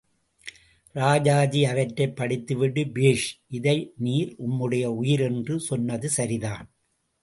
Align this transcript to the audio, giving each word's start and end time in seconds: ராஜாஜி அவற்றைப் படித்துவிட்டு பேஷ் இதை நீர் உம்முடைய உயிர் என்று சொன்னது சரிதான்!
ராஜாஜி 0.95 1.65
அவற்றைப் 1.65 2.15
படித்துவிட்டு 2.15 2.87
பேஷ் 2.91 3.27
இதை 3.51 3.93
நீர் 3.97 4.35
உம்முடைய 4.47 4.85
உயிர் 4.85 5.19
என்று 5.21 5.59
சொன்னது 5.59 6.09
சரிதான்! 6.09 6.67